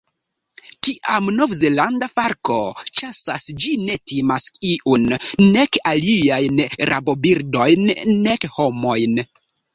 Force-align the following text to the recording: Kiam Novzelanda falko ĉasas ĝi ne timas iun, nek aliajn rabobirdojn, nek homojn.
Kiam 0.85 1.27
Novzelanda 1.33 2.07
falko 2.13 2.57
ĉasas 3.01 3.45
ĝi 3.65 3.75
ne 3.83 3.99
timas 4.13 4.49
iun, 4.71 5.07
nek 5.57 5.79
aliajn 5.93 6.65
rabobirdojn, 6.93 7.87
nek 8.25 8.51
homojn. 8.59 9.25